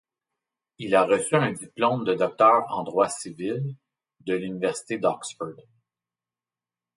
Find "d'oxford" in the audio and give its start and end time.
4.97-5.53